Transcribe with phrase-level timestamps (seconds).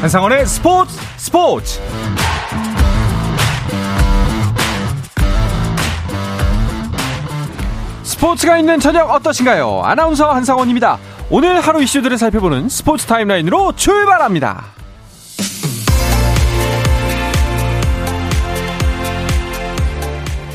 [0.00, 1.80] 한상원의 스포츠 스포츠
[8.02, 9.82] 스포츠가 있는 저녁 어떠신가요?
[9.84, 10.98] 아나운서 한상원입니다.
[11.30, 14.64] 오늘 하루 이슈들을 살펴보는 스포츠 타임라인으로 출발합니다.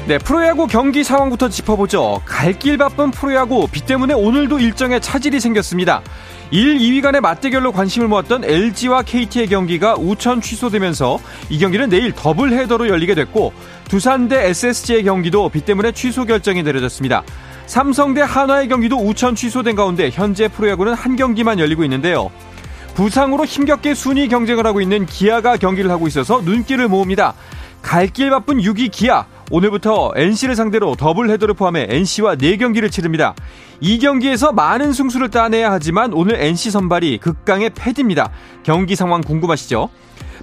[0.07, 2.21] 네, 프로야구 경기 상황부터 짚어보죠.
[2.25, 6.01] 갈 길 바쁜 프로야구 비 때문에 오늘도 일정에 차질이 생겼습니다.
[6.51, 12.53] 1, 2위 간의 맞대결로 관심을 모았던 LG와 KT의 경기가 우천 취소되면서 이 경기는 내일 더블
[12.53, 13.53] 헤더로 열리게 됐고
[13.89, 17.23] 두산 대 SSG의 경기도 비 때문에 취소 결정이 내려졌습니다.
[17.65, 22.29] 삼성 대 한화의 경기도 우천 취소된 가운데 현재 프로야구는 한 경기만 열리고 있는데요.
[22.93, 27.33] 부상으로 힘겹게 순위 경쟁을 하고 있는 기아가 경기를 하고 있어서 눈길을 모읍니다.
[27.81, 33.35] 갈 길 바쁜 6위 기아 오늘부터 NC를 상대로 더블 헤더를 포함해 NC와 4경기를 치릅니다.
[33.79, 38.31] 이 경기에서 많은 승수를 따내야 하지만 오늘 NC 선발이 극강의 패디입니다.
[38.63, 39.89] 경기 상황 궁금하시죠?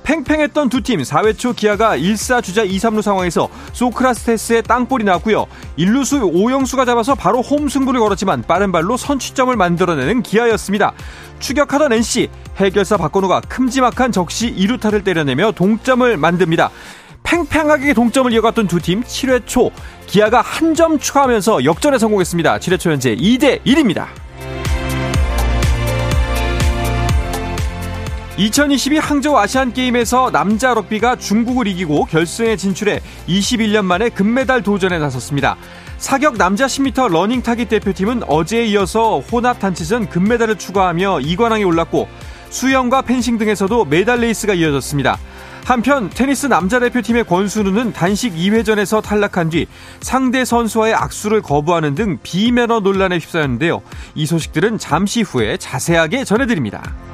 [0.04, 5.46] 팽팽했던 두 팀 4회 초 기아가 1사 주자 2, 3루 상황에서 소크라스테스의 땅볼이 나왔고요.
[5.78, 10.92] 1루수 오영수가 잡아서 바로 홈 승부를 걸었지만 빠른 발로 선취점을 만들어내는 기아였습니다.
[11.38, 16.70] 추격하던 NC 해결사 박건우가 큼지막한 적시 2루타를 때려내며 동점을 만듭니다.
[17.22, 19.70] 팽팽하게 동점을 이어갔던 두 팀 7회 초
[20.06, 22.58] 기아가 한 점 추가하면서 역전에 성공했습니다.
[22.58, 24.06] 7회 초 현재 2대 1입니다.
[28.38, 35.56] 2022 항저우 아시안 게임에서 남자 럭비가 중국을 이기고 결승에 진출해 21년 만에 금메달 도전에 나섰습니다.
[35.98, 42.08] 사격 남자 10m 러닝 타깃 대표팀은 어제에 이어서 혼합 단체전 금메달을 추가하며 2관왕에 올랐고
[42.48, 45.18] 수영과 펜싱 등에서도 메달 레이스가 이어졌습니다.
[45.64, 49.66] 한편 테니스 남자 대표팀의 권순우는 단식 2회전에서 탈락한 뒤
[50.00, 53.80] 상대 선수와의 악수를 거부하는 등 비매너 논란에 휩싸였는데요.
[54.14, 57.11] 이 소식들은 잠시 후에 자세하게 전해드립니다.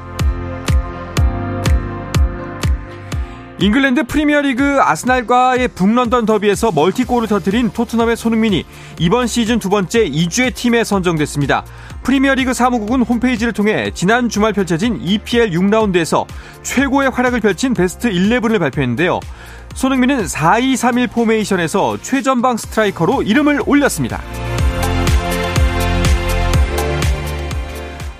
[3.60, 8.64] 잉글랜드 프리미어리그 아스날과의 북런던 더비에서 멀티골을 터뜨린 토트넘의 손흥민이
[9.00, 11.64] 이번 시즌 두 번째 2주의 팀에 선정됐습니다.
[12.04, 16.24] 프리미어리그 사무국은 홈페이지를 통해 지난 주말 펼쳐진 EPL 6라운드에서
[16.62, 19.18] 최고의 활약을 펼친 베스트 11을 발표했는데요.
[19.74, 24.22] 손흥민은 4-2-3-1 포메이션에서 최전방 스트라이커로 이름을 올렸습니다.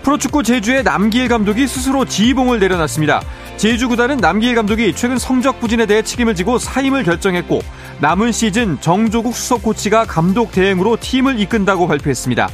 [0.03, 3.21] 프로축구 제주의 남기일 감독이 스스로 지휘봉을 내려놨습니다.
[3.59, 7.61] 제주 구단은 남기일 감독이 최근 성적 부진에 대해 책임을 지고 사임을 결정했고
[8.01, 12.49] 남은 시즌 정조국 수석 코치가 감독 대행으로 팀을 이끈다고 발표했습니다.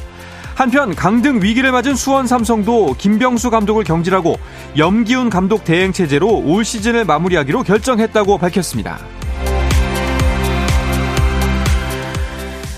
[0.55, 4.39] 한편 강등 위기를 맞은 수원 삼성도 김병수 감독을 경질하고
[4.79, 8.97] 염기훈 감독 대행 체제로 올 시즌을 마무리하기로 결정했다고 밝혔습니다.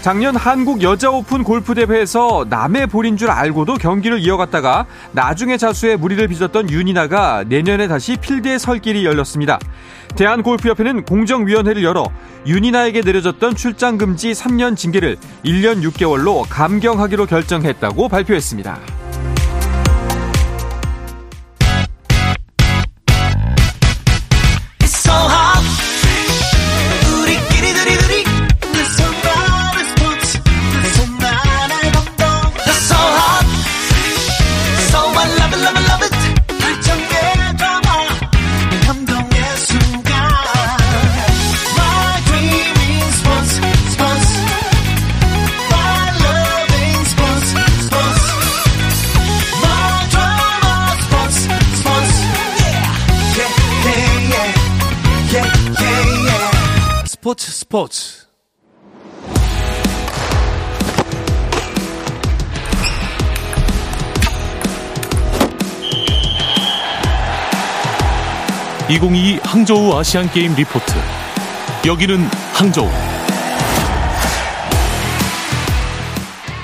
[0.08, 6.26] 작년 한국 여자 오픈 골프 대회에서 남의 볼인 줄 알고도 경기를 이어갔다가 나중에 자수에 무리를
[6.30, 9.60] 빚었던 윤이나가 내년에 다시 필드에 설 길이 열렸습니다.
[10.16, 12.06] 대한 골프협회는 공정위원회를 열어
[12.46, 18.97] 윤이나에게 내려졌던 출장 금지 3년 징계를 1년 6개월로 감경하기로 결정했다고 발표했습니다.
[57.78, 58.26] 스포츠 스포츠
[68.90, 70.94] (2022) 항저우 아시안게임 리포트
[71.86, 72.18] 여기는
[72.54, 72.90] 항저우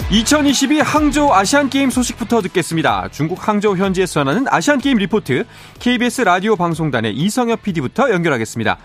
[0.10, 3.10] 2022 항저우 아시안게임 소식부터 듣겠습니다.
[3.12, 5.46] 중국 항저우 현지에서 전하는 아시안게임 리포트
[5.80, 8.78] KBS 라디오 방송단의 이성엽 PD부터 연결하겠습니다.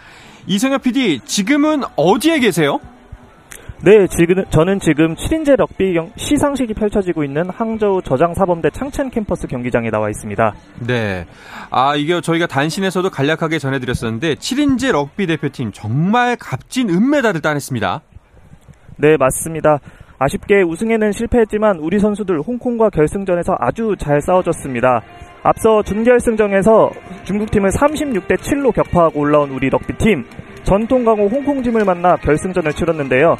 [0.48, 2.80] 이성엽 PD, 지금은 어디에 계세요?
[3.84, 9.90] 네, 지금 저는 지금 7인제 럭비 경, 시상식이 펼쳐지고 있는 항저우 저장사범대 창천 캠퍼스 경기장에
[9.90, 10.54] 나와 있습니다.
[10.86, 11.26] 네.
[11.70, 18.00] 아, 이게 저희가 단신에서도 간략하게 전해 드렸었는데 7인제 럭비 대표팀 정말 값진 은메달을 따냈습니다.
[18.96, 19.78] 네, 맞습니다.
[20.18, 25.02] 아쉽게 우승에는 실패했지만 우리 선수들 홍콩과 결승전에서 아주 잘 싸워줬습니다.
[25.42, 26.90] 앞서 준결승전에서
[27.24, 30.24] 중국팀을 36대 7로 격파하고 올라온 우리 럭비팀
[30.64, 33.36] 전통 강호 홍콩팀을 만나 결승전을 치렀는데요.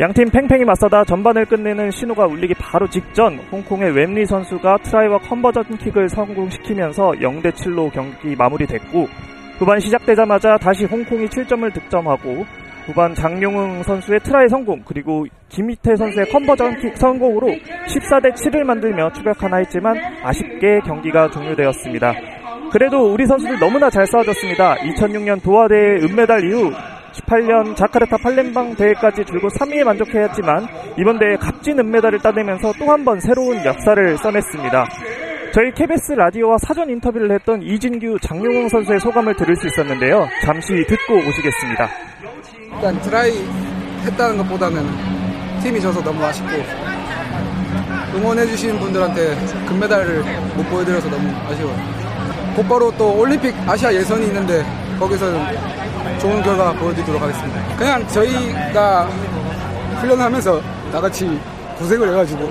[0.00, 6.08] 양팀 팽팽히 맞서다 전반을 끝내는 신호가 울리기 바로 직전 홍콩의 웸리 선수가 트라이와 컨버전 킥을
[6.08, 9.08] 성공시키면서 0대 7로 경기 마무리됐고
[9.58, 12.46] 후반 시작되자마자 다시 홍콩이 7점을 득점하고
[12.86, 19.58] 후반 장용흥 선수의 트라이 성공 그리고 김의태 선수의 컨버전 킥 성공으로 14대 7을 만들며 추격하나
[19.58, 22.12] 했지만 아쉽게 경기가 종료되었습니다.
[22.72, 24.76] 그래도 우리 선수들 너무나 잘 싸워줬습니다.
[24.76, 25.74] 2006년 도하대
[26.04, 26.70] 은메달 이후
[27.12, 30.68] 18년 자카르타 팔렘방 대회까지 줄곧 3위에 만족해야지만
[30.98, 34.84] 이번 대회 값진 은메달을 따내면서 또 한 번 새로운 역사를 써냈습니다.
[35.52, 40.28] 저희 KBS 라디오와 사전 인터뷰를 했던 이진규 장용웅 선수의 소감을 들을 수 있었는데요.
[40.44, 41.88] 잠시 듣고 오시겠습니다.
[42.72, 43.44] 일단 드라이
[44.04, 46.48] 했다는 것보다는 팀이 져서 너무 아쉽고
[48.14, 49.36] 응원해주신 분들한테
[49.66, 50.22] 금메달을
[50.56, 51.76] 못 보여드려서 너무 아쉬워요.
[52.56, 54.64] 곧바로 또 올림픽 아시아 예선이 있는데
[54.98, 55.40] 거기서는
[56.18, 57.76] 좋은 결과 보여드리도록 하겠습니다.
[57.76, 59.04] 그냥 저희가
[60.00, 60.60] 훈련하면서
[60.92, 61.38] 나같이
[61.78, 62.50] 고생을 해가지고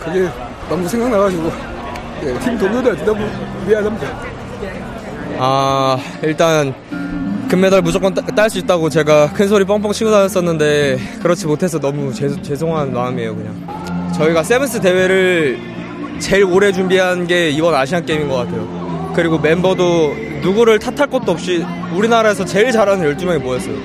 [0.00, 0.28] 그게
[0.68, 1.52] 너무 생각나가지고
[2.24, 3.24] 예, 팀 동료들한테 너무
[3.66, 4.06] 미안합니다.
[5.38, 6.74] 아 일단
[7.48, 12.28] 금메달 무조건 딸 수 있다고 제가 큰 소리 뻥뻥 치고 다녔었는데 그렇지 못해서 너무 죄,
[12.42, 14.12] 죄송한 마음이에요 그냥.
[14.16, 15.58] 저희가 세븐스 대회를
[16.18, 19.12] 제일 오래 준비한 게 이번 아시안 게임인 것 같아요.
[19.14, 21.64] 그리고 멤버도 누구를 탓할 것도 없이
[21.94, 23.76] 우리나라에서 제일 잘하는 12명이 모였어요.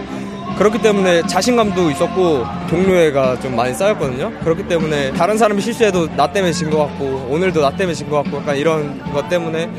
[0.57, 4.31] 그렇기 때문에 자신감도 있었고 동료애가 좀 많이 쌓였거든요.
[4.43, 8.23] 그렇기 때문에 다른 사람이 실수해도 나 때문에 진 것 같고 오늘도 나 때문에 진 것
[8.23, 9.69] 같고 약간 이런 것 때문에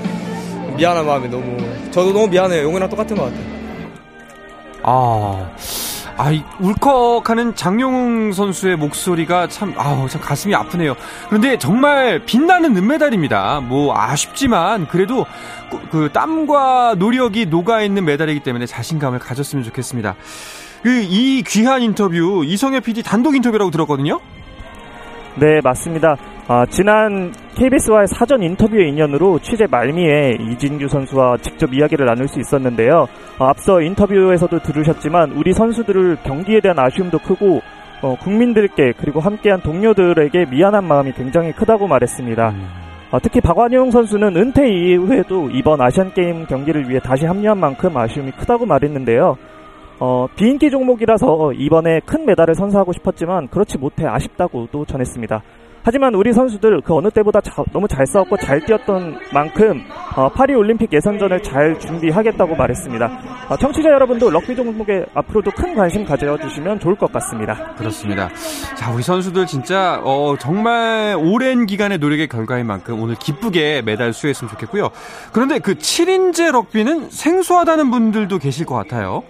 [0.76, 1.56] 미안한 마음이 너무
[1.90, 2.62] 저도 너무 미안해요.
[2.64, 3.49] 용이랑 똑같은 것 같아요
[4.82, 5.50] 아,
[6.16, 10.94] 아, 이 울컥하는 장용웅 선수의 목소리가 참, 아우, 참 가슴이 아프네요.
[11.28, 13.60] 그런데 정말 빛나는 은메달입니다.
[13.60, 15.24] 뭐, 아쉽지만, 그래도
[15.70, 20.14] 그, 그 땀과 노력이 녹아 있는 메달이기 때문에 자신감을 가졌으면 좋겠습니다.
[20.82, 24.20] 그, 이 귀한 인터뷰, 이성엽 PD 단독 인터뷰라고 들었거든요?
[25.36, 26.16] 네, 맞습니다.
[26.52, 33.06] 아, 지난 KBS와의 사전 인터뷰의 인연으로 취재 말미에 이진규 선수와 직접 이야기를 나눌 수 있었는데요.
[33.38, 37.60] 어, 앞서 인터뷰에서도 들으셨지만 우리 선수들을 경기에 대한 아쉬움도 크고
[38.02, 42.52] 어, 국민들께 그리고 함께한 동료들에게 미안한 마음이 굉장히 크다고 말했습니다.
[43.12, 48.32] 어, 특히 박완용 선수는 은퇴 이후에도 이번 아시안 게임 경기를 위해 다시 합류한 만큼 아쉬움이
[48.32, 49.36] 크다고 말했는데요.
[50.00, 55.42] 어, 비인기 종목이라서 이번에 큰 메달을 선사하고 싶었지만 그렇지 못해 아쉽다고 또 전했습니다.
[55.82, 59.82] 하지만 우리 선수들 그 어느 때보다 자, 너무 잘 싸웠고 잘 뛰었던 만큼
[60.14, 63.46] 어, 파리 올림픽 예선전을 잘 준비하겠다고 말했습니다.
[63.48, 67.74] 어, 청취자 여러분도 럭비 종목에 앞으로도 큰 관심 가져주시면 좋을 것 같습니다.
[67.76, 68.28] 그렇습니다.
[68.76, 74.50] 자, 우리 선수들 진짜 어, 정말 오랜 기간의 노력의 결과인 만큼 오늘 기쁘게 메달 수했으면
[74.50, 74.90] 좋겠고요.
[75.32, 79.22] 그런데 그 7인제 럭비는 생소하다는 분들도 계실 것 같아요.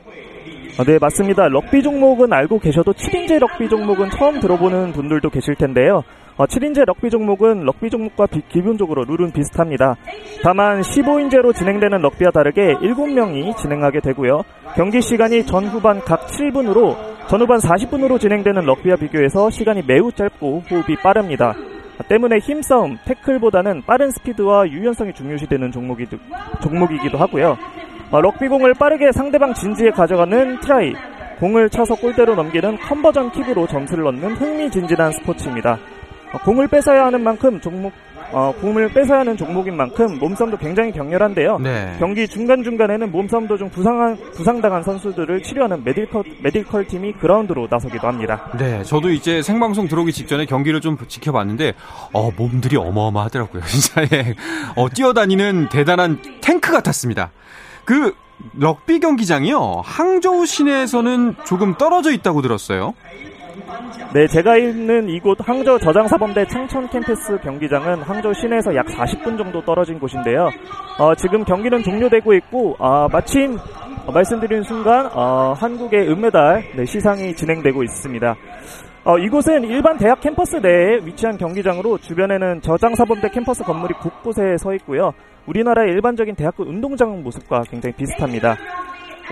[0.78, 1.48] 어, 네, 맞습니다.
[1.48, 6.02] 럭비 종목은 알고 계셔도 7인제 럭비 종목은 처음 들어보는 분들도 계실 텐데요.
[6.40, 9.96] 어, 7인제 럭비 종목은 럭비 종목과 비, 기본적으로 룰은 비슷합니다.
[10.42, 14.40] 다만 15인제로 진행되는 럭비와 다르게 7명이 진행하게 되고요.
[14.74, 16.96] 경기 시간이 전후반 각 7분으로
[17.28, 21.54] 전후반 40분으로 진행되는 럭비와 비교해서 시간이 매우 짧고 호흡이 빠릅니다.
[22.08, 26.06] 때문에 힘싸움, 태클보다는 빠른 스피드와 유연성이 중요시되는 종목이,
[26.62, 27.58] 종목이기도 하고요.
[28.10, 30.94] 어, 럭비공을 빠르게 상대방 진지에 가져가는 트라이,
[31.38, 35.78] 공을 쳐서 골대로 넘기는 컨버전 킥으로 점수를 넣는 흥미진진한 스포츠입니다.
[36.32, 37.92] 어, 공을 뺏어야 하는 만큼 종목
[38.32, 41.58] 어, 공을 뺏어야 하는 종목인 만큼 몸싸움도 굉장히 격렬한데요.
[41.58, 41.96] 네.
[41.98, 48.48] 경기 중간 중간에는 몸싸움도 좀 부상한, 부상당한 선수들을 치료하는 메디컬, 메디컬 팀이 그라운드로 나서기도 합니다.
[48.56, 51.74] 네, 저도 이제 생방송 들어오기 직전에 경기를 좀 지켜봤는데,
[52.12, 53.62] 어, 몸들이 어마어마하더라고요.
[53.66, 54.36] 진짜, 예.
[54.76, 57.32] 어, 뛰어다니는 대단한 탱크 같았습니다.
[57.84, 58.14] 그,
[58.54, 59.82] 럭비 경기장이요.
[59.84, 62.94] 항저우 시내에서는 조금 떨어져 있다고 들었어요.
[64.12, 69.98] 네, 제가 있는 이곳 항저우 저장사범대 창천 캠퍼스 경기장은 항저우 시내에서 약 40분 정도 떨어진
[69.98, 70.48] 곳인데요.
[70.98, 73.56] 어, 지금 경기는 종료되고 있고 어, 마침
[74.12, 78.36] 말씀드린 순간 어, 한국의 은메달 네, 시상이 진행되고 있습니다.
[79.04, 85.12] 어, 이곳은 일반 대학 캠퍼스 내에 위치한 경기장으로 주변에는 저장사범대 캠퍼스 건물이 곳곳에 서 있고요.
[85.46, 88.56] 우리나라의 일반적인 대학교 운동장 모습과 굉장히 비슷합니다.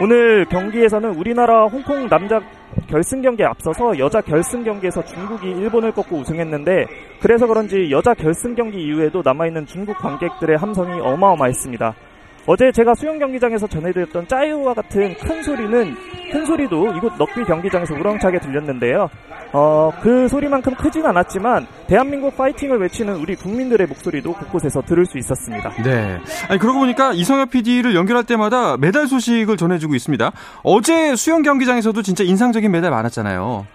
[0.01, 2.41] 오늘 경기에서는 우리나라 홍콩 남자
[2.89, 6.87] 결승 경기에 앞서서 여자 결승 경기에서 중국이 일본을 꺾고 우승했는데
[7.21, 11.95] 그래서 그런지 여자 결승 경기 이후에도 남아있는 중국 관객들의 함성이 어마어마했습니다.
[12.51, 15.95] 어제 제가 수영 경기장에서 전해드렸던 짜이오와 같은 큰 소리는
[16.33, 19.11] 큰 소리도 이곳 럭비 경기장에서 우렁차게 들렸는데요.
[19.53, 25.71] 어, 그 소리만큼 크진 않았지만 대한민국 파이팅을 외치는 우리 국민들의 목소리도 곳곳에서 들을 수 있었습니다.
[25.83, 26.19] 네.
[26.49, 30.33] 아니 그러고 보니까 이성엽 PD를 연결할 때마다 메달 소식을 전해주고 있습니다.
[30.63, 33.67] 어제 수영 경기장에서도 진짜 인상적인 메달 많았잖아요.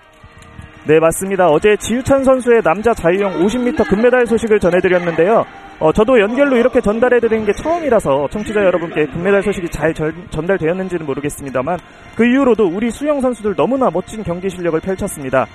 [0.85, 1.47] 네, 맞습니다.
[1.47, 5.45] 어제 지유찬 선수의 남자 자유형 50m 금메달 소식을 전해드렸는데요.
[5.83, 11.77] 어, 저도 연결로 이렇게 전달해드린 게 처음이라서 청취자 여러분께 금메달 소식이 잘 전, 전달되었는지는 모르겠습니다만
[12.15, 15.45] 그 이후로도 우리 수영 선수들 너무나 멋진 경기 실력을 펼쳤습니다.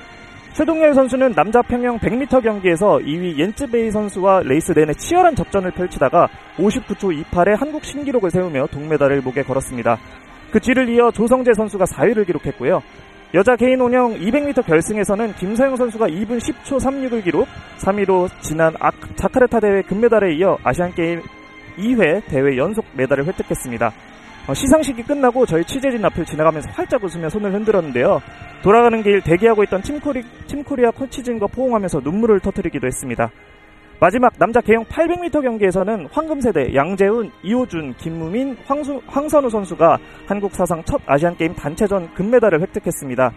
[0.52, 7.24] 최동열 선수는 남자 평영 100m 경기에서 2위 옌츠베이 선수와 레이스 내내 치열한 접전을 펼치다가 59초
[7.30, 9.96] 28의 한국 신기록을 세우며 동메달을 목에 걸었습니다.
[10.50, 12.82] 그 뒤를 이어 조성재 선수가 4위를 기록했고요.
[13.34, 17.46] 여자 개인 혼영 200m 결승에서는 김서영 선수가 2분 10초 36을 기록,
[17.78, 21.20] 3위로 지난 아, 자카르타 대회 금메달에 이어 아시안게임
[21.76, 23.92] 2회 대회 연속 메달을 획득했습니다.
[24.48, 28.22] 어, 시상식이 끝나고 저희 취재진 앞을 지나가면서 활짝 웃으며 손을 흔들었는데요.
[28.62, 33.30] 돌아가는 길 대기하고 있던 팀코리, 팀코리아 코치진과 포옹하면서 눈물을 터뜨리기도 했습니다.
[34.00, 41.00] 마지막 남자 개영 800m 경기에서는 황금세대 양재훈, 이호준, 김무민, 황수, 황선우 선수가 한국 사상 첫
[41.04, 43.32] 아시안게임 단체전 금메달을 획득했습니다.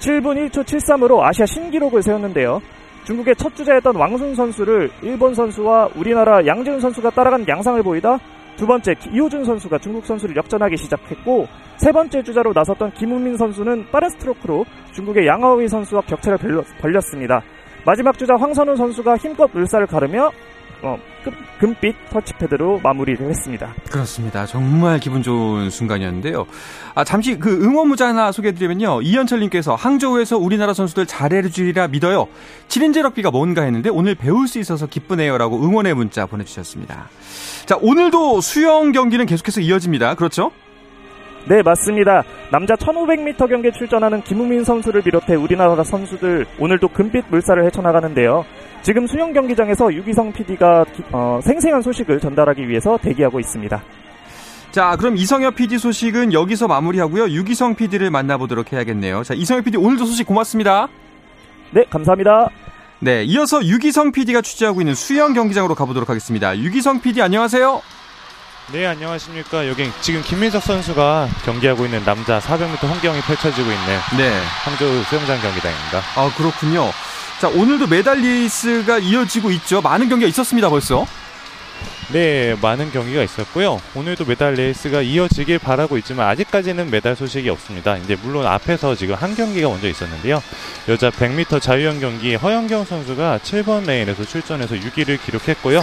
[0.00, 2.60] 7분 1초 73으로 아시아 신기록을 세웠는데요.
[3.04, 8.18] 중국의 첫 주자였던 왕순 선수를 일본 선수와 우리나라 양재훈 선수가 따라간 양상을 보이다
[8.56, 11.46] 두 번째 이호준 선수가 중국 선수를 역전하기 시작했고
[11.76, 16.38] 세 번째 주자로 나섰던 김우민 선수는 빠른 스트로크로 중국의 양하오이 선수와 격차를
[16.80, 17.42] 벌렸습니다.
[17.84, 20.30] 마지막 주자 황선우 선수가 힘껏 물살을 가르며
[20.82, 20.98] 어,
[21.58, 23.74] 금빛 터치패드로 마무리를 했습니다.
[23.90, 24.44] 그렇습니다.
[24.44, 26.46] 정말 기분 좋은 순간이었는데요.
[26.94, 29.00] 아, 잠시 그 응원 문자 하나 소개해드리면요.
[29.00, 32.28] 이현철님께서 항저우에서 우리나라 선수들 잘해주리라 믿어요.
[32.68, 37.08] 7인제 럭비가 뭔가 했는데 오늘 배울 수 있어서 기쁘네요 라고 응원의 문자 보내주셨습니다.
[37.64, 40.16] 자, 오늘도 수영 경기는 계속해서 이어집니다.
[40.16, 40.52] 그렇죠?
[41.46, 42.22] 네, 맞습니다.
[42.50, 48.44] 남자 1500m 경기에 출전하는 김우민 선수를 비롯해 우리나라 선수들 오늘도 금빛 물살을 헤쳐나가는데요.
[48.82, 53.82] 지금 수영 경기장에서 유기성 PD가 어, 생생한 소식을 전달하기 위해서 대기하고 있습니다.
[54.70, 57.28] 자, 그럼 이성엽 PD 소식은 여기서 마무리하고요.
[57.28, 59.22] 유기성 PD를 만나보도록 해야겠네요.
[59.22, 60.88] 자, 이성엽 PD 오늘도 소식 고맙습니다.
[61.72, 62.48] 네, 감사합니다.
[63.00, 66.56] 네, 이어서 유기성 PD가 취재하고 있는 수영 경기장으로 가보도록 하겠습니다.
[66.58, 67.82] 유기성 PD 안녕하세요.
[68.72, 69.68] 네, 안녕하십니까.
[69.68, 74.40] 여기 지금 김민석 선수가 경기하고 있는 남자 400m 홍경이 펼쳐지고 있는 네.
[74.64, 76.02] 항저우 수영장 경기장입니다.
[76.16, 76.90] 아, 그렇군요.
[77.40, 79.82] 자, 오늘도 메달 리스가 이어지고 있죠.
[79.82, 81.06] 많은 경기가 있었습니다, 벌써.
[82.12, 83.80] 네, 많은 경기가 있었고요.
[83.94, 87.96] 오늘도 메달 레이스가 이어지길 바라고 있지만 아직까지는 메달 소식이 없습니다.
[87.96, 90.42] 이제 물론 앞에서 지금 한 경기가 먼저 있었는데요.
[90.88, 95.82] 여자 100m 자유형 경기 허연경 선수가 7번 레인에서 출전해서 6위를 기록했고요.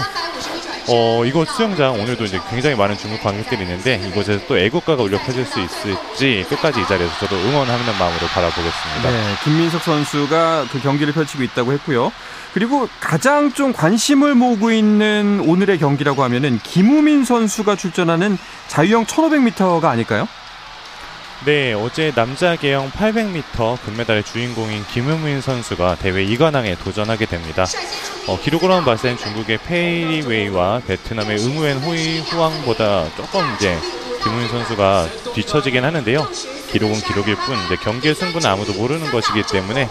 [0.94, 5.46] 어, 이곳 수영장 오늘도 이제 굉장히 많은 중국 관객들이 있는데 이곳에서 또 애국가가 울려 퍼질
[5.46, 9.10] 수 있을지 끝까지 이 자리에서 저도 응원하는 마음으로 바라보겠습니다.
[9.10, 12.12] 네, 김민석 선수가 그 경기를 펼치고 있다고 했고요.
[12.54, 20.28] 그리고 가장 좀 관심을 모으고 있는 오늘의 경기라고 하면은 김우민 선수가 출전하는 자유형 1500m가 아닐까요?
[21.44, 27.66] 네, 어제 남자 계영 800m 금메달의 주인공인 김우민 선수가 대회 2관왕에 도전하게 됩니다.
[28.28, 33.76] 어, 기록으로만 봤을 땐 중국의 페이 리웨이와 베트남의 응우옌 후이 호앙보다 조금 이제
[34.24, 36.28] 김우민 선수가 뒤처지긴 하는데요.
[36.72, 39.90] 기록은 기록일 뿐, 이제 경기의 승부는 아무도 모르는 것이기 때문에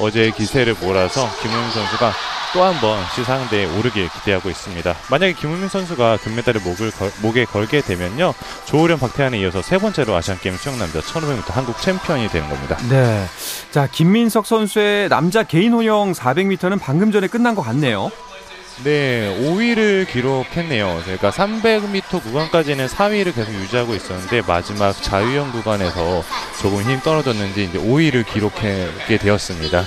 [0.00, 2.12] 어제 기세를 몰아서 김우민 선수가
[2.54, 4.94] 또 한 번 시상대에 오르길 기대하고 있습니다.
[5.10, 8.32] 만약에 김우민 선수가 금메달을 목을 걸, 목에 걸게 되면요.
[8.64, 12.78] 조우련 박태환에 이어서 세 번째로 아시안게임 수영 남자 1500m 한국 챔피언이 되는 겁니다.
[12.88, 13.26] 네.
[13.70, 18.10] 자, 김민석 선수의 남자 개인 호영 400m는 방금 전에 끝난 것 같네요.
[18.84, 21.00] 네, 5위를 기록했네요.
[21.04, 26.22] 그러니까 300m 구간까지는 4위를 계속 유지하고 있었는데 마지막 자유형 구간에서
[26.62, 29.84] 조금 힘 떨어졌는지 이제 5위를 기록하게 되었습니다.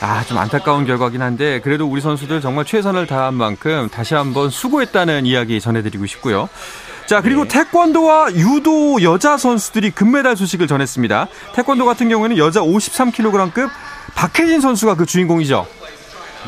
[0.00, 5.24] 아, 좀 안타까운 결과긴 한데 그래도 우리 선수들 정말 최선을 다한 만큼 다시 한번 수고했다는
[5.24, 6.48] 이야기 전해드리고 싶고요.
[7.06, 7.48] 자, 그리고 네.
[7.48, 11.28] 태권도와 유도 여자 선수들이 금메달 소식을 전했습니다.
[11.54, 13.70] 태권도 같은 경우에는 여자 53kg급
[14.14, 15.66] 박혜진 선수가 그 주인공이죠.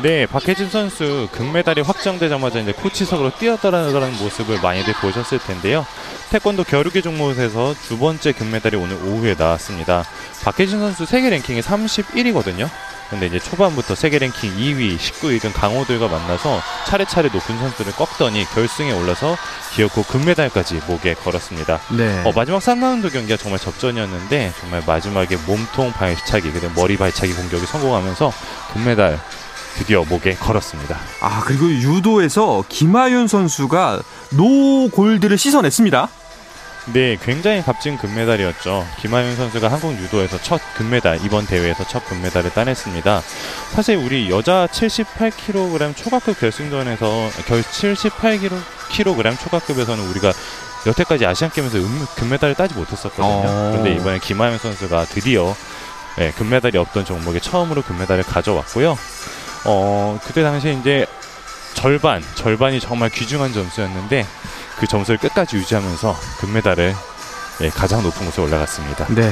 [0.01, 5.85] 네, 박혜진 선수 금메달이 확정되자마자 이제 코치석으로 뛰어들어가는 모습을 많이들 보셨을 텐데요.
[6.29, 10.05] 태권도 겨루기 종목에서 두 번째 금메달이 오늘 오후에 나왔습니다.
[10.43, 12.69] 박혜진 선수 세계 랭킹이 31위거든요.
[13.09, 18.91] 근데 이제 초반부터 세계 랭킹 2위, 19위 등 강호들과 만나서 차례차례 높은 선수를 꺾더니 결승에
[18.91, 19.35] 올라서
[19.73, 21.79] 기어코 금메달까지 목에 걸었습니다.
[21.97, 22.21] 네.
[22.25, 28.31] 어, 마지막 3라운드 경기가 정말 접전이었는데 정말 마지막에 몸통 발차기, 그리고 머리 발차기 공격이 성공하면서
[28.73, 29.19] 금메달
[29.75, 30.97] 드디어 목에 걸었습니다.
[31.21, 34.01] 아 그리고 유도에서 김하윤 선수가
[34.31, 36.09] 노 골드를 씻어냈습니다.
[36.91, 38.87] 네, 굉장히 값진 금메달이었죠.
[38.99, 43.21] 김하윤 선수가 한국 유도에서 첫 금메달, 이번 대회에서 첫 금메달을 따냈습니다.
[43.71, 50.31] 사실 우리 여자 78kg 초과급 결승전에서 결 78kg 초과급에서는 우리가
[50.87, 53.27] 여태까지 아시안 게임에서 음, 금메달을 따지 못했었거든요.
[53.27, 53.69] 어...
[53.71, 55.55] 그런데 이번에 김하윤 선수가 드디어
[56.17, 58.97] 네, 금메달이 없던 종목에 처음으로 금메달을 가져왔고요.
[59.65, 61.05] 어, 그때 당시에 이제
[61.75, 64.25] 절반, 절반이 정말 귀중한 점수였는데
[64.79, 66.95] 그 점수를 끝까지 유지하면서 금메달을
[67.61, 69.07] 예, 가장 높은 곳에 올라갔습니다.
[69.13, 69.31] 네.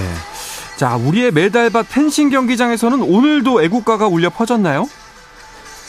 [0.75, 4.87] 자, 우리의 메달밭 펜싱 경기장에서는 오늘도 애국가가 울려 퍼졌나요?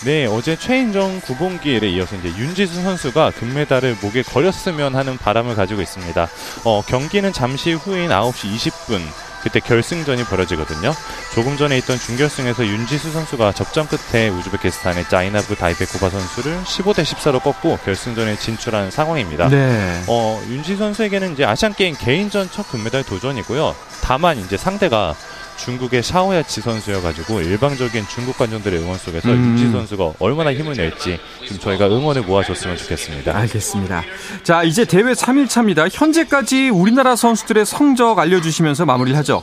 [0.05, 6.29] 네, 어제 최인정 구봉기에 이어서 이제 윤지수 선수가 금메달을 목에 걸렸으면 하는 바람을 가지고 있습니다.
[6.65, 9.00] 어, 경기는 잠시 후인 9시 20분
[9.42, 10.92] 그때 결승전이 벌어지거든요.
[11.35, 17.78] 조금 전에 있던 준결승에서 윤지수 선수가 접전 끝에 우즈베키스탄의 자이나브 다이베코바 선수를 15대 14로 꺾고
[17.85, 19.49] 결승전에 진출한 상황입니다.
[19.49, 20.02] 네.
[20.07, 23.75] 어, 윤지수 선수에게는 이제 아시안 게임 개인전 첫 금메달 도전이고요.
[24.02, 25.14] 다만 이제 상대가
[25.59, 29.35] 중국의 샤오야치 선수여가지고 일방적인 중국 관중들의 응원 속에서 음.
[29.59, 33.37] 윤지 선수가 얼마나 힘을 낼지 좀 저희가 응원을 모아줬으면 좋겠습니다.
[33.37, 34.03] 알겠습니다.
[34.43, 35.88] 자, 이제 대회 3일 차입니다.
[35.88, 39.43] 현재까지 우리나라 선수들의 성적 알려주시면서 마무리를 하죠.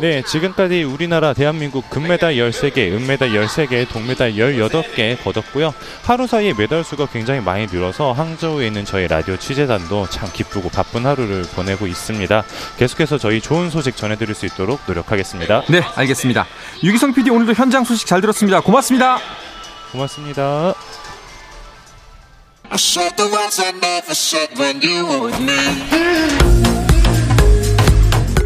[0.00, 5.74] 네, 지금까지 우리나라 대한민국 금메달 13개, 은메달 13개, 동메달 18개 거뒀고요.
[6.02, 11.06] 하루 사이에 메달 수가 굉장히 많이 늘어서 항저우에 있는 저희 라디오 취재단도 참 기쁘고 바쁜
[11.06, 12.44] 하루를 보내고 있습니다.
[12.78, 15.64] 계속해서 저희 좋은 소식 전해드릴 수 있도록 노력하겠습니다.
[15.68, 16.46] 네, 알겠습니다.
[16.82, 18.60] 유기성 PD 오늘도 현장 소식 잘 들었습니다.
[18.60, 19.18] 고맙습니다.
[19.92, 20.74] 고맙습니다.
[22.70, 26.51] I said the words I never said when you were with me.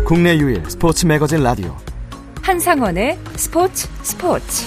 [0.06, 1.76] 국내 유일 스포츠 매거진 라디오
[2.40, 4.64] 한상원의 스포츠 스포츠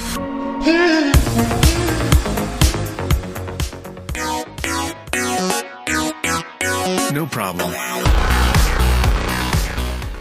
[7.13, 7.74] No problem.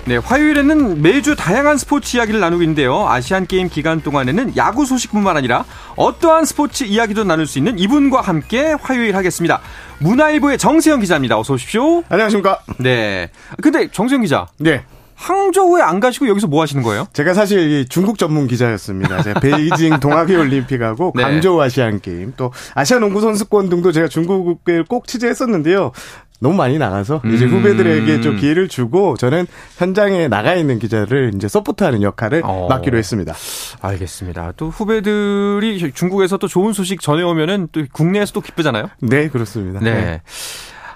[0.04, 3.08] 네, 화요일에는 매주 다양한 스포츠 이야기를 나누고 있는데요.
[3.08, 5.64] 아시안 게임 기간 동안에는 야구 소식뿐만 아니라
[5.96, 9.60] 어떠한 스포츠 이야기도 나눌 수 있는 이분과 함께 화요일 하겠습니다.
[9.98, 11.36] 문화일보의 정세영 기자입니다.
[11.36, 12.04] 어서 오십시오.
[12.08, 12.60] 안녕하십니까.
[12.78, 13.30] 네.
[13.60, 14.84] 근데 정세영 기자, 네.
[15.18, 17.06] 항저우에 안 가시고 여기서 뭐 하시는 거예요?
[17.12, 19.22] 제가 사실 이 중국 전문 기자였습니다.
[19.22, 21.22] 제가 베이징 동아기 올림픽하고 네.
[21.24, 25.92] 광저우 아시안 게임 또 아시아 농구 선수권 등도 제가 중국을 꼭 취재했었는데요.
[26.40, 27.50] 너무 많이 나가서 이제 음.
[27.50, 32.68] 후배들에게 좀 기회를 주고 저는 현장에 나가 있는 기자를 이제 서포트하는 역할을 어.
[32.68, 33.34] 맡기로 했습니다.
[33.80, 34.52] 알겠습니다.
[34.56, 38.88] 또 후배들이 중국에서 또 좋은 소식 전해오면은 또 국내에서 도 기쁘잖아요.
[39.00, 39.80] 네, 그렇습니다.
[39.80, 40.22] 네.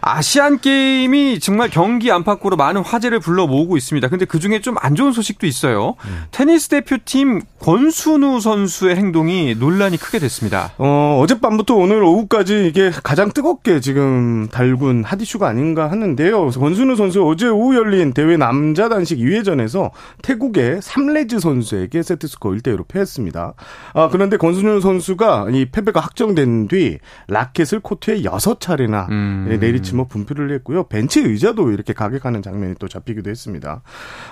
[0.04, 4.08] 아시안 게임이 정말 경기 안팎으로 많은 화제를 불러 모으고 있습니다.
[4.08, 5.94] 근데 그 중에 좀 안 좋은 소식도 있어요.
[6.32, 10.72] 테니스 대표팀 권순우 선수의 행동이 논란이 크게 됐습니다.
[10.78, 16.50] 어, 어젯밤부터 오늘 오후까지 이게 가장 뜨겁게 지금 달군 핫 이슈가 아닌가 하는데요.
[16.50, 19.90] 권순우 선수 어제 오후 열린 대회 남자 단식 2회전에서
[20.22, 23.54] 태국의 삼레즈 선수에게 세트스코어 1대1로 패했습니다.
[23.94, 29.58] 아, 그런데 권순우 선수가 이 패배가 확정된 뒤 라켓을 코트에 6차례나 음.
[29.60, 30.84] 내리치 며 분풀이를 했고요.
[30.84, 33.82] 벤치 의자도 이렇게 가격하는 장면이 또 잡히기도 했습니다.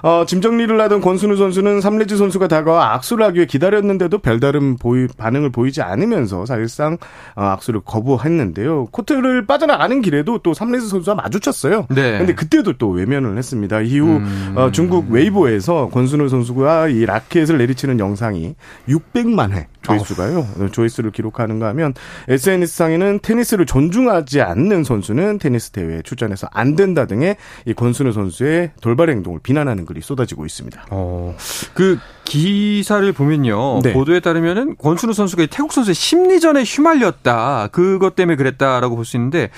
[0.03, 5.07] 어, 짐 정리를 하던 권순우 선수는 삼레즈 선수가 다가와 악수를 하기 위해 기다렸는데도 별다른 보이,
[5.07, 6.99] 반응을 보이지 않으면서 사실상
[7.35, 8.87] 어, 악수를 거부했는데요.
[8.87, 11.87] 코트를 빠져나가는 길에도 또 삼레즈 선수와 마주쳤어요.
[11.90, 12.18] 네.
[12.18, 13.81] 근데 그때도 또 외면을 했습니다.
[13.81, 14.55] 이후 음.
[14.57, 18.55] 어, 중국 웨이보에서 권순우 선수가 이 라켓을 내리치는 영상이
[18.88, 20.71] 600만 회 조회수가요.
[20.73, 21.95] 조회수를 기록하는가 하면
[22.29, 29.11] SNS상에는 테니스를 존중하지 않는 선수는 테니스 대회에 출전해서 안 된다 등의 이 권순우 선수의 돌발
[29.11, 30.87] 행동을 비난하는 글이 쏟아지고 있습니다.
[30.90, 31.35] 어,
[31.75, 33.81] 그 기사를 보면요.
[33.83, 33.93] 네.
[33.93, 37.69] 보도에 따르면은 권순우 선수가 이 태국 선수의 심리전에 휘말렸다.
[37.73, 39.51] 그것 때문에 그랬다라고 볼 수 있는데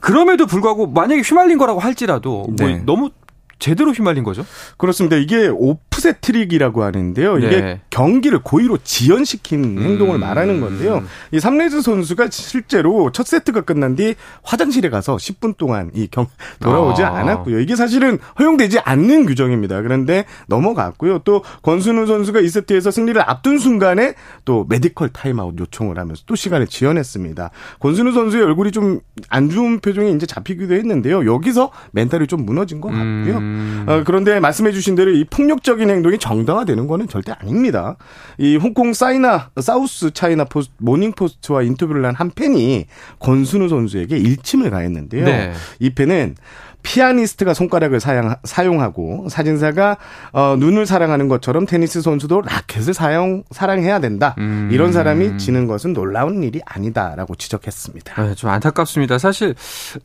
[0.00, 2.82] 그럼에도 불구하고 만약에 휘말린 거라고 할지라도 뭐 네.
[2.86, 3.10] 너무
[3.58, 4.44] 제대로 휘말린 거죠.
[4.76, 5.16] 그렇습니다.
[5.16, 7.38] 이게 오프셋 트릭이라고 하는데요.
[7.38, 7.80] 이게 네.
[7.90, 9.82] 경기를 고의로 지연시킨 음.
[9.82, 11.02] 행동을 말하는 건데요.
[11.32, 16.26] 이 삼레즈 선수가 실제로 첫 세트가 끝난 뒤 화장실에 가서 10분 동안 이 경
[16.60, 17.14] 돌아오지 아.
[17.16, 17.60] 않았고요.
[17.60, 19.82] 이게 사실은 허용되지 않는 규정입니다.
[19.82, 21.20] 그런데 넘어갔고요.
[21.20, 26.66] 또 권순우 선수가 이 세트에서 승리를 앞둔 순간에 또 메디컬 타임아웃 요청을 하면서 또 시간을
[26.66, 27.50] 지연했습니다.
[27.80, 31.26] 권순우 선수의 얼굴이 좀 안 좋은 표정이 이제 잡히기도 했는데요.
[31.26, 33.36] 여기서 멘탈이 좀 무너진 것 같고요.
[33.38, 33.47] 음.
[33.86, 37.96] 어, 그런데 말씀해주신 대로 이 폭력적인 행동이 정당화되는 거는 절대 아닙니다.
[38.36, 42.86] 이 홍콩 사이나 사우스 차이나 포스, 모닝 포스트와 인터뷰를 한 한 팬이
[43.20, 45.24] 권순우 선수에게 일침을 가했는데요.
[45.24, 45.52] 네.
[45.78, 46.34] 이 팬은
[46.82, 49.96] 피아니스트가 손가락을 사용, 사용하고 사진사가
[50.32, 54.34] 어, 눈을 사랑하는 것처럼 테니스 선수도 라켓을 사용 사랑해야 된다.
[54.38, 54.68] 음.
[54.72, 58.22] 이런 사람이 지는 것은 놀라운 일이 아니다라고 지적했습니다.
[58.22, 59.18] 네, 좀 안타깝습니다.
[59.18, 59.54] 사실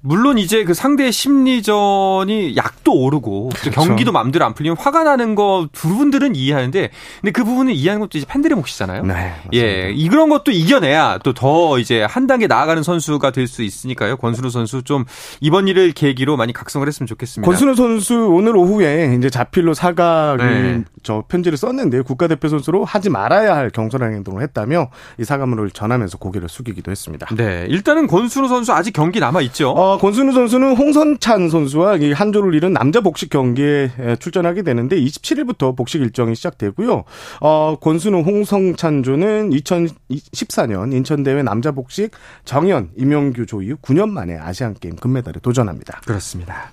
[0.01, 3.81] 물론 이제 그 상대의 심리전이 약도 오르고 또 그렇죠.
[3.81, 6.89] 경기도 마음대로 안 풀리면 화가 나는 거 부분들은 이해하는데
[7.21, 9.03] 근데 그 부분을 이해하는 것도 이제 팬들의 몫이잖아요.
[9.03, 9.49] 네, 맞습니다.
[9.53, 14.15] 예, 이 그런 것도 이겨내야 또 더 이제 한 단계 나아가는 선수가 될 수 있으니까요.
[14.17, 15.03] 권순우 선수 좀
[15.41, 17.49] 이번 일을 계기로 많이 각 성을 했으면 좋겠습니다.
[17.49, 20.83] 권순우 선수 오늘 오후에 이제 자필로 사과를 네.
[21.03, 24.89] 저 편지를 썼는데 국가대표 선수로 하지 말아야 할 경솔한 행동을 했다며
[25.19, 27.27] 이 사과문을 전하면서 고개를 숙이기도 했습니다.
[27.35, 29.69] 네, 일단은 권순우 선수 아직 경기 남아 있죠.
[29.69, 36.01] 어, 권순우 선수는 홍성찬 선수와 이 한조를 이룬 남자 복식 경기에 출전하게 되는데 27일부터 복식
[36.01, 37.03] 일정이 시작되고요.
[37.41, 42.11] 어, 권순우 홍성찬 조는 2014년 인천 대회 남자 복식
[42.45, 46.01] 정현 임용규 조 이후 9년 만에 아시안 게임 금메달에 도전합니다.
[46.05, 46.71] 그렇습니다.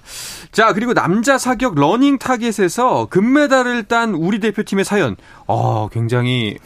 [0.52, 5.16] 자, 그리고 남자 사격 러닝 타겟에서 금메달을 딴 우리 대표팀의 사연.
[5.46, 6.56] 어, 굉장히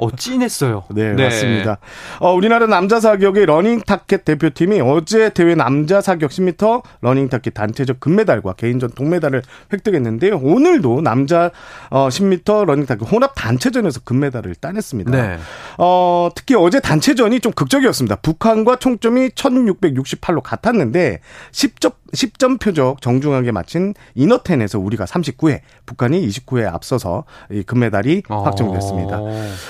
[0.00, 0.84] 어, 찐했어요.
[0.90, 1.78] 네, 네, 맞습니다.
[2.20, 8.00] 어, 우리나라 남자 사격의 러닝 타켓 대표팀이 어제 대회 남자 사격 10m 러닝 타켓 단체전
[8.00, 10.38] 금메달과 개인전 동메달을 획득했는데요.
[10.42, 11.50] 오늘도 남자
[11.90, 15.10] 어, 10m 러닝 타켓 혼합 단체전에서 금메달을 따냈습니다.
[15.10, 15.38] 네.
[15.78, 18.16] 어, 특히 어제 단체전이 좀 극적이었습니다.
[18.16, 21.20] 북한과 총점이 1668로 같았는데
[21.52, 28.42] 10점 10점 표적 정중앙에 맞힌 inner ten에서 우리가 39회, 북한이 29회 앞서서 이 금메달이 어.
[28.42, 29.20] 확정됐습니다.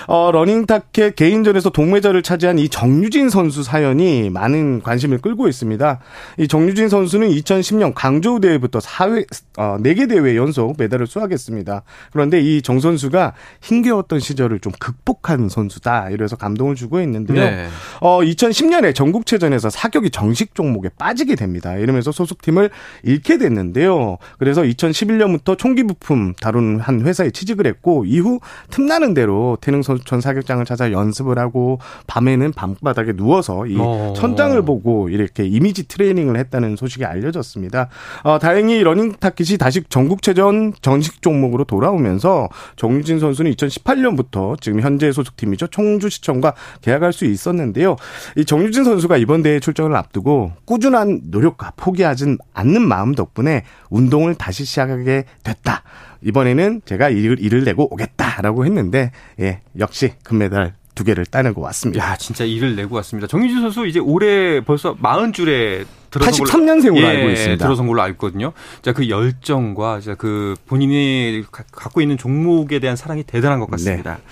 [0.06, 5.98] 어, 러닝 타켓 개인전에서 동메달을 차지한 이 정유진 선수 사연이 많은 관심을 끌고 있습니다.
[6.38, 9.26] 이 정유진 선수는 2010년 광저우 대회부터 4회
[9.58, 11.82] 어, 4개 대회 연속 메달을 수확했습니다.
[12.12, 16.10] 그런데 이 정 선수가 힘겨웠던 시절을 좀 극복한 선수다.
[16.10, 17.40] 이래서 감동을 주고 있는데요.
[17.42, 17.66] 네.
[18.00, 21.76] 어, 2010년에 전국체전에서 사격이 정식 종목에 빠지게 됩니다.
[21.76, 22.70] 이러면서 소속팀을
[23.02, 24.18] 잃게 됐는데요.
[24.38, 28.38] 그래서 2011년부터 총기 부품 다루는 한 회사에 취직을 했고 이후
[28.70, 34.12] 틈나는 대로 태릉 선수촌 사격장을 찾아 연습을 하고 밤에는 방바닥에 누워서 이 어.
[34.16, 37.88] 천장을 보고 이렇게 이미지 트레이닝을 했다는 소식이 알려졌습니다.
[38.22, 45.68] 어, 다행히 러닝 타깃이 다시 전국체전 정식 종목으로 돌아오면서 정유진 선수는 2018년부터 지금 현재 소속팀이죠
[45.68, 47.96] 청주시청과 계약할 수 있었는데요.
[48.36, 52.17] 이 정유진 선수가 이번 대회 출전을 앞두고 꾸준한 노력과 포기하지
[52.54, 55.82] 않는 마음 덕분에 운동을 다시 시작하게 됐다.
[56.22, 62.04] 이번에는 제가 일을, 일을 내고 오겠다라고 했는데 예 역시 금메달 두 개를 따내고 왔습니다.
[62.04, 63.28] 야, 진짜 일을 내고 왔습니다.
[63.28, 67.64] 정유진 선수 이제 올해 벌써 40줄에 들어선 83년생으로 예, 알고 있습니다.
[67.64, 68.52] 들어선 걸로 알고 있거든요.
[68.82, 74.14] 자, 그 열정과 그 본인이 갖고 있는 종목에 대한 사랑이 대단한 것 같습니다.
[74.14, 74.22] 네.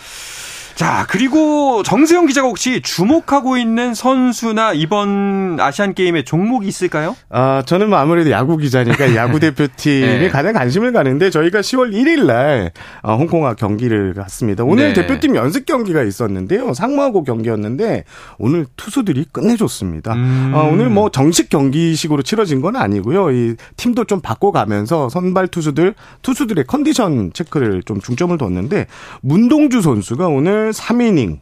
[0.76, 7.16] 자, 그리고 정세영 기자가 혹시 주목하고 있는 선수나 이번 아시안 게임의 종목이 있을까요?
[7.30, 10.28] 아, 저는 뭐 아무래도 야구 기자니까 야구 대표팀이 네.
[10.28, 14.64] 가장 관심을 가는데 저희가 10월 1일 날 어, 홍콩과 경기를 갔습니다.
[14.64, 15.00] 오늘 네.
[15.00, 16.74] 대표팀 연습 경기가 있었는데요.
[16.74, 18.04] 상무하고 경기였는데
[18.36, 20.12] 오늘 투수들이 끝내줬습니다.
[20.12, 20.52] 음.
[20.54, 23.30] 어, 오늘 뭐 정식 경기식으로 치러진 건 아니고요.
[23.30, 28.88] 이 팀도 좀 바꿔가면서 선발 투수들 투수들의 컨디션 체크를 좀 중점을 뒀는데
[29.22, 31.38] 문동주 선수가 오늘 3이닝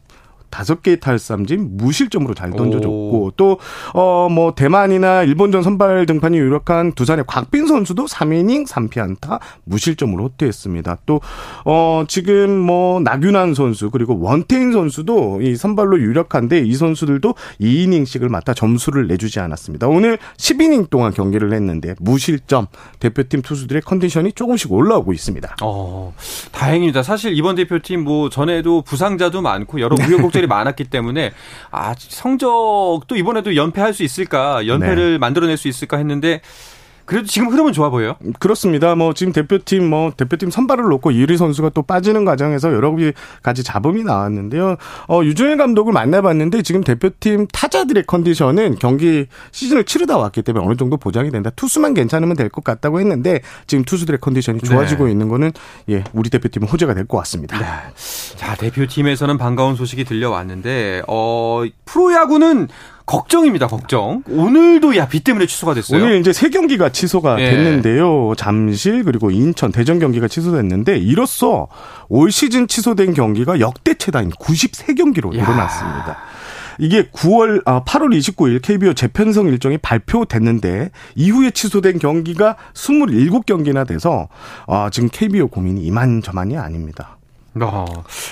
[0.54, 3.58] 다섯 개의 탈삼진 무실점으로 잘 던져줬고 또
[3.92, 10.98] 어 뭐 대만이나 일본전 선발 등판이 유력한 두산의 곽빈 선수도 3이닝 3피 안타 무실점으로 호투했습니다.
[11.06, 11.20] 또
[11.64, 18.54] 어 지금 뭐 나균환 선수 그리고 원태인 선수도 이 선발로 유력한데 이 선수들도 2이닝씩을 맡아
[18.54, 19.88] 점수를 내주지 않았습니다.
[19.88, 22.66] 오늘 10이닝 동안 경기를 했는데 무실점
[23.00, 25.56] 대표팀 투수들의 컨디션이 조금씩 올라오고 있습니다.
[25.62, 26.14] 어
[26.52, 27.02] 다행입니다.
[27.02, 31.32] 사실 이번 대표팀 뭐 전에도 부상자도 많고 여러 우여곡절 선수들이 많았기 때문에
[31.70, 35.18] 아 성적도 이번에도 연패할 수 있을까 연패를 네.
[35.18, 36.40] 만들어낼 수 있을까 했는데
[37.04, 38.16] 그래도 지금 흐름은 좋아 보여요.
[38.38, 38.94] 그렇습니다.
[38.94, 42.94] 뭐 지금 대표팀 뭐 대표팀 선발을 놓고 이리 선수가 또 빠지는 과정에서 여러
[43.42, 44.76] 가지 잡음이 나왔는데요.
[45.08, 50.96] 어 유종일 감독을 만나봤는데 지금 대표팀 타자들의 컨디션은 경기 시즌을 치르다 왔기 때문에 어느 정도
[50.96, 51.50] 보장이 된다.
[51.54, 55.12] 투수만 괜찮으면 될 것 같다고 했는데 지금 투수들의 컨디션이 좋아지고 네.
[55.12, 55.52] 있는 거는
[55.90, 57.58] 예 우리 대표팀은 호재가 될 것 같습니다.
[57.58, 57.66] 네.
[58.36, 62.68] 자 대표팀에서는 반가운 소식이 들려왔는데 어 프로야구는
[63.06, 64.22] 걱정입니다, 걱정.
[64.28, 66.02] 오늘도 야, 비 때문에 취소가 됐어요.
[66.02, 67.50] 오늘 이제 세 경기가 취소가 예.
[67.50, 68.32] 됐는데요.
[68.36, 71.68] 잠실 그리고 인천 대전 경기가 취소됐는데 이로써
[72.08, 76.16] 올 시즌 취소된 경기가 역대 최다인 93경기로 늘어났습니다.
[76.78, 84.28] 이게 9월 아 8월 29일 KBO 재편성 일정이 발표됐는데 이후에 취소된 경기가 27경기나 돼서
[84.66, 87.18] 아 지금 KBO 고민이 이만저만이 아닙니다.
[87.60, 87.84] 어.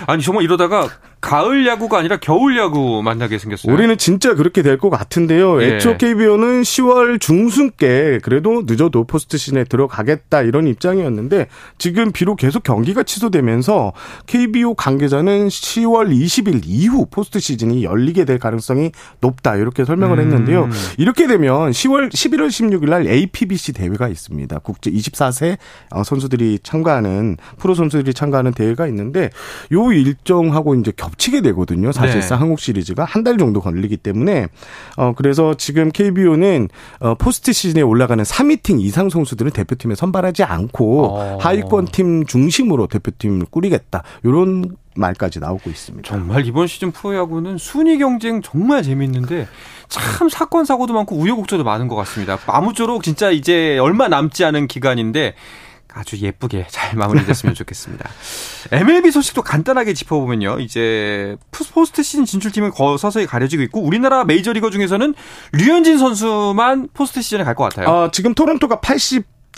[0.07, 0.89] 아니 정말 이러다가
[1.23, 3.73] 가을 야구가 아니라 겨울 야구 만나게 생겼어요.
[3.73, 5.63] 우리는 진짜 그렇게 될 것 같은데요.
[5.63, 5.77] 예.
[5.77, 11.47] 애초 KBO는 10월 중순께 그래도 늦어도 포스트 시즌에 들어가겠다 이런 입장이었는데
[11.79, 13.93] 지금 비록 계속 경기가 취소되면서
[14.27, 20.25] KBO 관계자는 10월 20일 이후 포스트 시즌이 열리게 될 가능성이 높다 이렇게 설명을 음.
[20.25, 20.69] 했는데요.
[20.99, 24.59] 이렇게 되면 10월 11월 16일 날 APBC 대회가 있습니다.
[24.59, 25.57] 국제 24세
[25.91, 29.31] 어, 선수들이 참가하는 프로 선수들이 참가하는 대회가 있는데
[29.73, 31.93] 요 일정하고 이제 겹 겹치게 되거든요.
[31.93, 32.41] 사실상 네.
[32.41, 34.49] 한국 시리즈가 한 달 정도 걸리기 때문에
[34.97, 41.07] 어 그래서 지금 KBO는 어 포스트 시즌에 올라가는 3위 팀 이상 선수들은 대표팀에 선발하지 않고
[41.07, 41.39] 어.
[41.41, 44.03] 하위권 팀 중심으로 대표팀을 꾸리겠다.
[44.25, 46.09] 요런 말까지 나오고 있습니다.
[46.09, 49.47] 정말 이번 시즌 프로야구는 순위 경쟁 정말 재밌는데
[49.89, 52.39] 참 사건 사고도 많고 우여곡절도 많은 것 같습니다.
[52.47, 55.35] 아무쪼록 진짜 이제 얼마 남지 않은 기간인데
[55.95, 58.09] 아주 예쁘게 잘 마무리됐으면 좋겠습니다.
[58.73, 60.61] MLB 소식도 간단하게 짚어보면요.
[60.61, 65.15] 이제 포스트 시즌 진출팀은 거- 서서히 가려지고 있고 우리나라 메이저리거 중에서는
[65.53, 67.89] 류현진 선수만 포스트 시즌에 갈 것 같아요.
[67.89, 68.81] 어, 지금 토론토가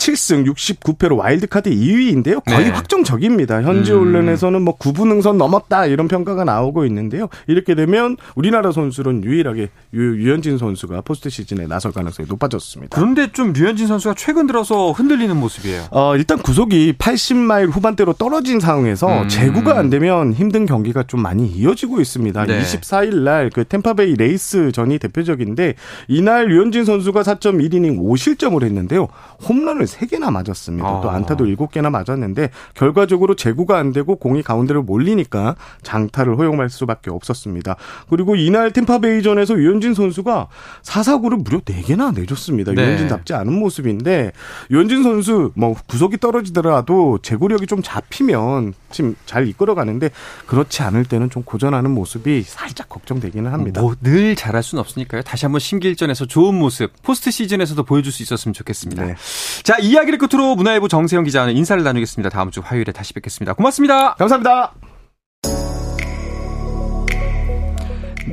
[0.05, 2.43] 87승 69패로 와일드카드 2위인데요.
[2.45, 2.69] 거의 네.
[2.69, 3.63] 확정적입니다.
[3.63, 4.01] 현지 음.
[4.01, 7.27] 언론에서는 뭐 9부 능선 넘었다 이런 평가가 나오고 있는데요.
[7.47, 12.95] 이렇게 되면 우리나라 선수는 유일하게 유, 류현진 선수가 포스트 시즌에 나설 가능성이 높아졌습니다.
[12.95, 15.85] 그런데 좀 류현진 선수가 최근 들어서 흔들리는 모습이에요.
[15.91, 19.27] 어, 일단 구속이 80마일 후반대로 떨어진 상황에서 음.
[19.27, 22.45] 재구가 안 되면 힘든 경기가 좀 많이 이어지고 있습니다.
[22.45, 22.61] 네.
[22.61, 25.75] 24일 날 그 템파베이 레이스 전이 대표적인데
[26.09, 29.07] 이날 류현진 선수가 4.1이닝 5실점을 했는데요.
[29.47, 30.87] 홈런을 3개나 맞았습니다.
[30.87, 31.01] 아.
[31.01, 37.75] 또 안타도 7개나 맞았는데 결과적으로 재구가 안 되고 공이 가운데로 몰리니까 장타를 허용할 수밖에 없었습니다.
[38.09, 40.47] 그리고 이날 템파베이전에서 유현진 선수가
[40.83, 42.73] 4사구를 무려 4개나 내줬습니다.
[42.73, 42.81] 네.
[42.83, 44.31] 유현진답지 않은 모습인데
[44.71, 50.09] 유현진 선수 뭐 구속이 떨어지더라도 제구력이 좀 잡히면 지금 잘 이끌어가는데
[50.45, 53.81] 그렇지 않을 때는 좀 고전하는 모습이 살짝 걱정되기는 합니다.
[53.81, 55.21] 뭐 늘 잘할 수는 없으니까요.
[55.23, 59.03] 다시 한번 신기일전에서 좋은 모습 포스트 시즌에서도 보여줄 수 있었으면 좋겠습니다.
[59.05, 59.15] 네.
[59.63, 62.29] 자 이야기를 끝으로 문화일보 정세영 기자는 인사를 나누겠습니다.
[62.29, 63.53] 다음 주 화요일에 다시 뵙겠습니다.
[63.53, 64.15] 고맙습니다.
[64.15, 64.73] 감사합니다.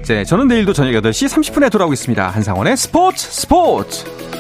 [0.01, 2.29] 이제 저는 내일도 저녁 8시 30분에 돌아오겠습니다.
[2.29, 4.32] 한상원의 스포츠 스포츠.